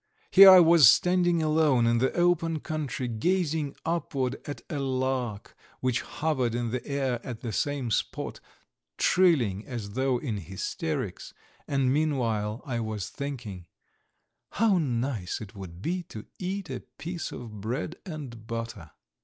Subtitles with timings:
[0.31, 6.01] Here I was standing alone in the open country, gazing upward at a lark which
[6.01, 8.39] hovered in the air at the same spot,
[8.97, 11.35] trilling as though in hysterics,
[11.67, 13.67] and meanwhile I was thinking:
[14.53, 18.89] "How nice it would be to eat a piece of bread and butter!"